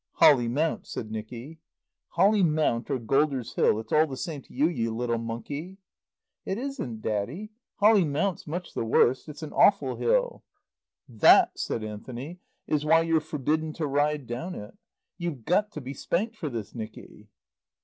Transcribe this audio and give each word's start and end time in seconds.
"Holly 0.13 0.47
Mount," 0.47 0.87
said 0.87 1.11
Nicky. 1.11 1.59
"Holly 2.13 2.41
Mount 2.41 2.89
or 2.89 2.97
Golders 2.97 3.53
Hill, 3.53 3.79
it's 3.79 3.91
all 3.91 4.07
the 4.07 4.17
same 4.17 4.41
to 4.41 4.51
you, 4.51 4.67
you 4.67 4.91
young 4.99 5.23
monkey." 5.23 5.77
"It 6.43 6.57
isn't, 6.57 7.03
Daddy. 7.03 7.51
Holly 7.75 8.03
Mount's 8.03 8.47
much 8.47 8.73
the 8.73 8.83
worst. 8.83 9.29
It's 9.29 9.43
an 9.43 9.53
awful 9.53 9.97
hill." 9.97 10.41
"That," 11.07 11.55
said 11.59 11.83
Anthony, 11.83 12.39
"is 12.65 12.83
why 12.83 13.01
you're 13.01 13.19
forbidden 13.21 13.73
to 13.73 13.85
ride 13.85 14.25
down 14.25 14.55
it. 14.55 14.75
You've 15.19 15.45
got 15.45 15.71
to 15.73 15.81
be 15.81 15.93
spanked 15.93 16.35
for 16.35 16.49
this, 16.49 16.73
Nicky." 16.73 17.29